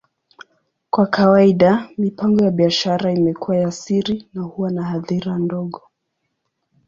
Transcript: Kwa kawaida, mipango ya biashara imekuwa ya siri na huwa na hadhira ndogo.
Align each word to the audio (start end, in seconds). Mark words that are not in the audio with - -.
Kwa 0.89 1.07
kawaida, 1.07 1.89
mipango 1.97 2.43
ya 2.45 2.51
biashara 2.51 3.11
imekuwa 3.11 3.57
ya 3.57 3.71
siri 3.71 4.27
na 4.33 4.41
huwa 4.41 4.71
na 4.71 4.83
hadhira 4.85 5.37
ndogo. 5.39 5.81